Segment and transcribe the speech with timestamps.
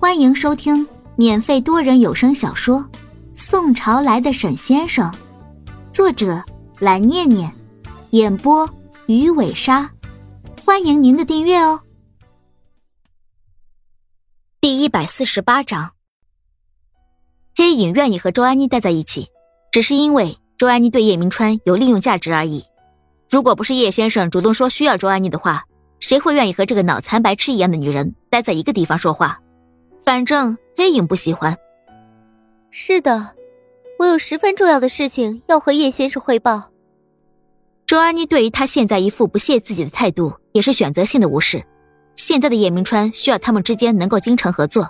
[0.00, 0.86] 欢迎收听
[1.16, 2.78] 免费多人有声小说
[3.34, 5.10] 《宋朝来的沈先生》，
[5.92, 6.40] 作者
[6.78, 7.52] 蓝念念，
[8.10, 8.70] 演播
[9.06, 9.90] 鱼尾鲨。
[10.64, 11.80] 欢迎您的订阅哦。
[14.60, 15.90] 第一百四十八章，
[17.56, 19.26] 黑影愿意和周安妮待在一起，
[19.72, 22.64] 只是因为周安妮对叶明川有利用价值而已。
[23.28, 25.64] 如果不是叶先生主动说需要周安妮的话，
[25.98, 29.40] 谁会愿意和这个脑残白痴一样的女人待在一个地方说话？
[30.08, 31.54] 反正黑影不喜欢。
[32.70, 33.32] 是的，
[33.98, 36.70] 我有十分重要的事情要和叶先生汇报。
[37.84, 41.62] 周安妮对于他现在一副不屑自己的态度，也是选择性的无视。
[42.14, 44.88] 现在的叶明川需要他们之间能够精诚合作。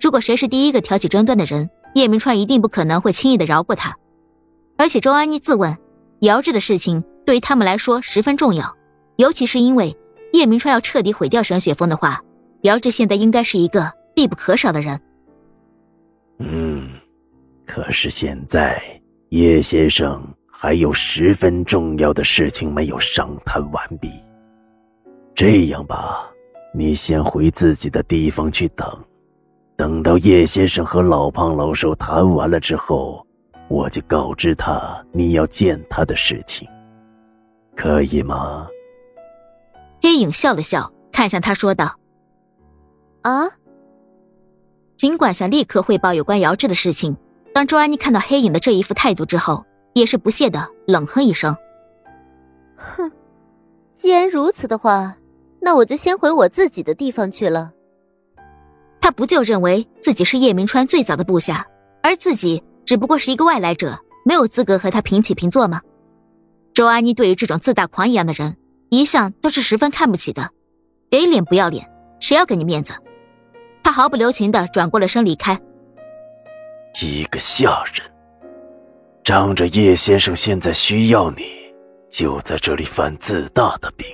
[0.00, 3.94] 如果谁是第一个挑起争端的人，叶明川一定不可能会轻易的饶过他。
[4.78, 5.76] 而且周安妮自问，
[6.20, 8.74] 姚志的事情对于他们来说十分重要，
[9.16, 9.94] 尤其是因为
[10.32, 12.22] 叶明川要彻底毁掉沈雪峰的话，
[12.62, 13.92] 姚志现在应该是一个。
[14.14, 15.00] 必不可少的人。
[16.38, 16.88] 嗯，
[17.66, 18.80] 可是现在
[19.30, 24.10] 叶先生还有十分重要的事情没有商谈完毕。
[25.34, 26.30] 这样吧，
[26.72, 28.86] 你先回自己的地方去等，
[29.76, 33.26] 等到叶先生和老胖老瘦谈完了之后，
[33.68, 36.68] 我就告知他你要见他的事情，
[37.74, 38.68] 可以吗？
[40.02, 41.98] 黑影笑了笑，看向他说道
[43.22, 43.48] ：“啊。”
[45.04, 47.14] 尽管想立刻汇报有关姚志的事情，
[47.52, 51.54] 当周安妮看到黑影的这一副态度之后，也是不屑的冷哼一声
[52.74, 53.12] ：“哼，
[53.94, 55.18] 既然如此的话，
[55.60, 57.70] 那我就先回我自己的地方去了。”
[58.98, 61.66] 他不就认为自己是叶明川最早的部下，
[62.02, 65.82] 而自己只不过是一个外来者，没有资格和他平起平坐吗？
[66.72, 68.56] 周安妮对于这种自大狂一样的人，
[68.88, 70.48] 一向都是十分看不起的，
[71.10, 71.86] 给脸不要脸，
[72.20, 72.94] 谁要给你面子？
[73.84, 75.56] 他毫不留情的转过了身离开。
[77.00, 78.10] 一个下人，
[79.22, 81.44] 仗着叶先生现在需要你，
[82.10, 84.06] 就在这里犯自大的病。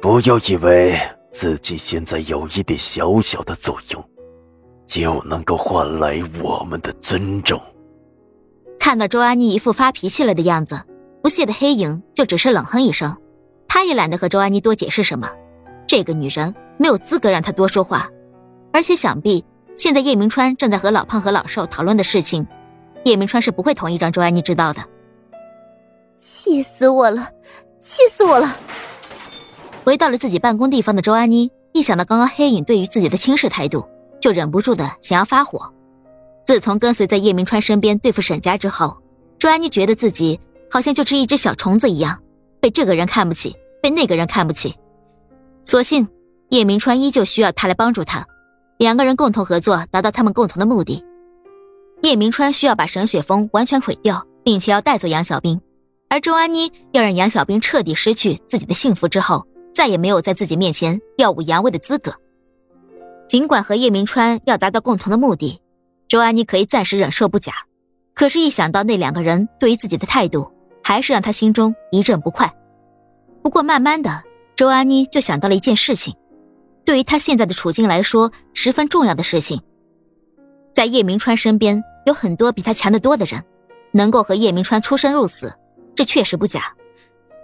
[0.00, 0.94] 不要以为
[1.32, 4.04] 自己现在有一点小小的作用，
[4.86, 7.60] 就能够换来我们的尊重。
[8.78, 10.78] 看到周安妮一副发脾气了的样子，
[11.22, 13.16] 不屑的黑影就只是冷哼一声，
[13.66, 15.30] 他也懒得和周安妮多解释什么。
[15.86, 18.10] 这个女人没有资格让他多说话。
[18.74, 19.44] 而且想必
[19.76, 22.44] 现在叶明川正在和老胖和老瘦讨论的事情，
[23.04, 24.84] 叶明川是不会同意让周安妮知道的。
[26.18, 27.28] 气死我了！
[27.80, 28.56] 气死我了！
[29.84, 33.86] 回到了自己办公地方的周安妮，一想到刚刚黑影对于自己的轻视态度，
[34.20, 35.72] 就忍不住的想要发火。
[36.44, 38.96] 自从跟随在叶明川身边对付沈家之后，
[39.38, 42.20] 周安妮觉得自己好像就是一只小虫子一样，
[42.60, 44.74] 被这个人看不起，被那个人看不起。
[45.62, 46.08] 所幸
[46.48, 48.26] 叶明川依旧需要他来帮助他。
[48.78, 51.04] 两个人共同合作，达到他们共同的目的。
[52.02, 55.60] 叶明川需要把沈雪峰完全毁掉，并且要带走杨小兵，
[56.10, 62.12] 而周安妮要让杨小兵彻底失去自己的幸福之后，再也没有在自己面前耀武扬威的资格。
[63.26, 65.60] 尽管和叶明川要达到共同的目的，
[66.08, 67.52] 周安妮可以暂时忍受不假，
[68.12, 70.50] 可是，一想到那两个人对于自己的态度，
[70.82, 72.52] 还是让他心中一阵不快。
[73.42, 74.22] 不过，慢慢的，
[74.56, 76.14] 周安妮就想到了一件事情。
[76.84, 79.60] 对于他现在的处境来说，十分重要的事情，
[80.72, 83.42] 在叶明川身边有很多比他强得多的人，
[83.92, 85.54] 能够和叶明川出生入死，
[85.94, 86.74] 这确实不假。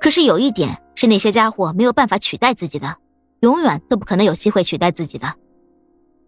[0.00, 2.96] 可是有一点是那些家伙没有办法取代自己的，
[3.40, 5.34] 永远都不可能有机会取代自己的，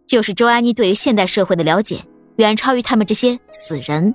[0.07, 2.05] 就是周安妮对于现代社会的了解
[2.37, 4.15] 远超于他们这些死人。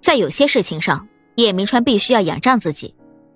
[0.00, 2.94] 在有些事情上，叶明川必须要仰仗自己，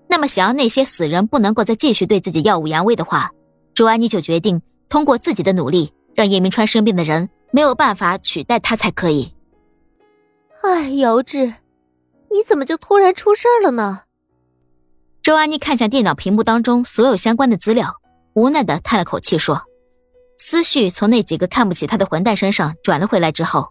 [0.08, 3.32] 那么想要那些死人不能够再继续对自己耀武扬威的话。
[3.78, 9.32] 周安妮就决定通过自己的努力，让叶明川身边的人没有办法取代他才可以。
[10.64, 11.54] 哎，姚志，
[12.28, 14.02] 你怎么就突然出事了呢？
[15.22, 17.94] 周安妮看向电脑屏幕当中所有相关的资料，
[18.34, 19.62] 无奈的叹了口气说
[20.36, 23.68] ：“思绪从那几个看不起他的混蛋身上转了回来之后，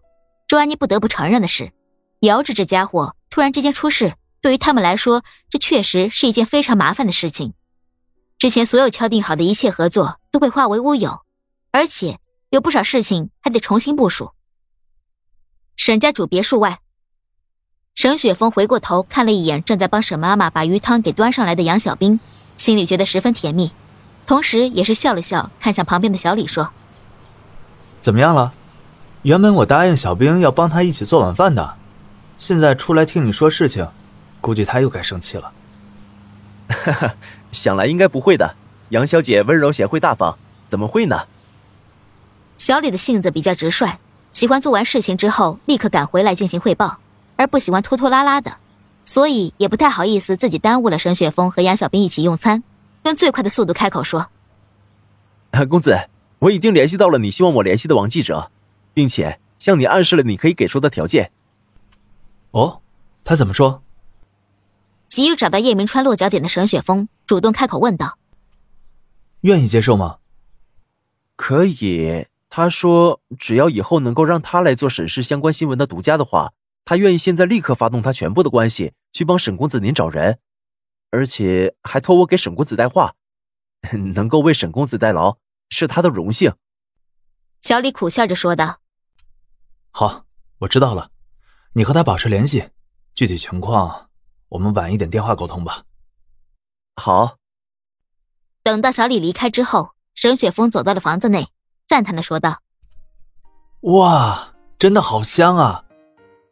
[0.48, 1.74] 周安妮不得不承认的是，
[2.22, 7.54] 姚志这家伙突然之间出事，对于他们来说，这确实是一件非常麻烦的事情。”
[8.38, 11.22] 之前所有敲定好的一切合作都会化为乌有，
[11.72, 12.20] 而且
[12.52, 14.32] 有不少事情还得重新部署。
[15.76, 16.80] 沈家主别墅外，
[17.96, 22.20] 沈雪峰回过头看了一眼正在帮沈妈妈把鱼汤给端上来的杨小兵，
[22.56, 23.72] 心里觉得十分甜蜜，
[24.28, 26.72] 同时也是笑了笑，看向旁边的小李说
[28.02, 28.54] ：“怎么样了？
[29.24, 31.76] 原本我答应小兵要帮他一起做晚饭的，
[32.38, 33.88] 现在出来听你说事情，
[34.42, 35.52] 估计他又该生气了。
[37.52, 38.56] ”想来应该不会的，
[38.90, 40.38] 杨小姐温柔贤惠大方，
[40.70, 41.28] 怎么会呢？
[42.56, 44.00] 小李的性子比较直率，
[44.32, 47.00] 喜欢做完事情之后立刻赶回来进行汇报，
[47.36, 48.58] 而不喜欢拖拖拉拉的，
[49.04, 52.64] 所以也不太好意思自己耽误了沈雪峰和杨小兵一起用餐，
[53.04, 54.28] 用最快的速度开口说
[55.70, 56.10] ：“公子，
[56.40, 58.52] 我已经联系到了你希望我联系的王记者，
[58.94, 61.32] 并且向你暗示了你可以给出的条件。”
[62.52, 62.82] 哦，
[63.24, 63.84] 他怎么说？
[65.18, 68.20] 急于找到叶明川落脚点的沈雪峰主动开口问道
[69.42, 70.20] ：“愿意接受吗？”
[71.36, 72.28] 可以。
[72.50, 76.54] 他说：“只要以后能够让他来做沈氏相关新闻的独家的话，
[76.86, 80.38] 他愿意现在立刻发动他全部的关系去帮沈公子您找人，
[81.10, 83.16] 而且还托我给沈公子带话，
[84.14, 85.40] 能够为沈公子代劳
[85.72, 86.54] 是他的荣幸。”
[87.60, 88.82] 小李苦笑着说道
[89.90, 90.26] ：“好，
[90.60, 91.10] 我知道了，
[91.74, 92.70] 你和他保持联系，
[93.16, 94.07] 具体情况
[94.50, 95.84] 我们晚一点电话沟通吧。”
[96.96, 97.36] 好。
[98.64, 101.48] 等到小李离开之后，沈雪峰走到了房子内。
[101.88, 102.58] 赞叹的说道
[103.80, 105.86] ：“哇，真的好香啊！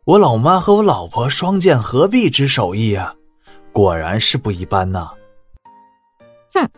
[0.06, 3.15] 我老妈和我老婆双剑合璧之手艺啊，
[3.74, 5.12] 果然是不一般呐。”
[6.56, 6.69] 哼，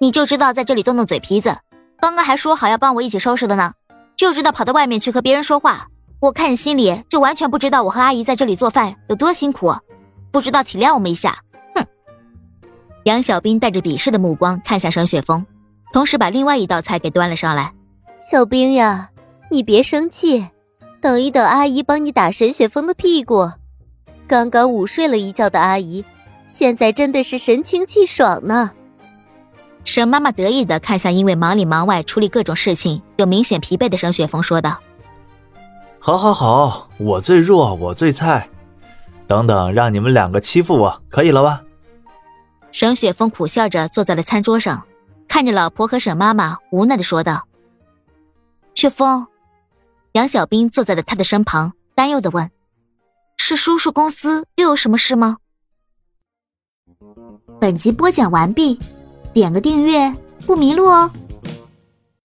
[0.00, 1.58] 你就知道在这里动动嘴皮子，
[1.98, 3.72] 刚刚还说好要帮我一起收拾的呢，
[4.14, 5.88] 就知道跑到外面去和别人说话。
[6.20, 9.74] 我看你心里就完全不知道我和阿姨在这里做饭有多辛苦，
[10.34, 11.44] 不知道体谅我们一下。
[11.76, 11.86] 哼！
[13.04, 15.46] 杨小兵带着鄙视的目光看向沈雪峰，
[15.92, 17.72] 同时把另外一道菜给端了上来。
[18.20, 19.10] 小兵呀，
[19.48, 20.48] 你别生气，
[21.00, 23.52] 等一等，阿姨帮你打沈雪峰的屁股。
[24.26, 26.04] 刚刚午睡了一觉的阿姨，
[26.48, 28.72] 现在真的是神清气爽呢。
[29.84, 34.80] 沈妈妈得意的看向因为忙里忙外处理各种事情有明显疲惫的沈雪峰，说道
[36.00, 38.48] ：“好，好，好，我最弱，我最菜。
[39.26, 41.62] 等等，让你们两个欺负我，可以了吧？”
[42.72, 44.84] 沈雪峰苦笑着坐在了餐桌上，
[45.28, 47.46] 看着老婆和沈妈妈，无奈的说道。
[48.74, 49.26] 雪峰，
[50.12, 52.50] 杨小兵坐在了他的身旁，担忧的问
[53.38, 55.38] ：“是叔叔公司又有什么事吗？”
[57.60, 58.78] 本集播讲完毕，
[59.32, 60.12] 点个订阅
[60.44, 61.10] 不迷路哦。